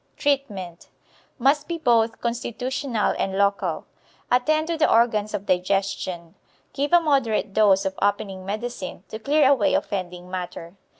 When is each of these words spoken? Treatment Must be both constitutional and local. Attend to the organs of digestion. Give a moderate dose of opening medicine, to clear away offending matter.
Treatment 0.17 0.89
Must 1.37 1.67
be 1.67 1.77
both 1.77 2.21
constitutional 2.21 3.13
and 3.19 3.37
local. 3.37 3.85
Attend 4.31 4.65
to 4.65 4.75
the 4.77 4.91
organs 4.91 5.35
of 5.35 5.45
digestion. 5.45 6.33
Give 6.73 6.91
a 6.91 6.99
moderate 6.99 7.53
dose 7.53 7.85
of 7.85 7.99
opening 8.01 8.43
medicine, 8.43 9.03
to 9.09 9.19
clear 9.19 9.47
away 9.47 9.75
offending 9.75 10.31
matter. 10.31 10.73